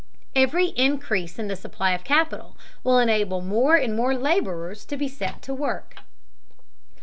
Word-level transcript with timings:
Every 0.35 0.69
increase 0.69 1.37
in 1.37 1.47
the 1.47 1.55
supply 1.55 1.91
of 1.91 2.03
capital 2.03 2.57
will 2.83 2.97
enable 2.97 3.39
more 3.39 3.75
and 3.75 3.95
more 3.95 4.15
laborers 4.17 4.83
to 4.85 4.97
be 4.97 5.07
set 5.07 5.43
to 5.43 5.53
work. 5.53 5.97